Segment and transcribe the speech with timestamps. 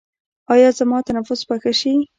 [0.53, 1.93] ایا زما تنفس به ښه شي؟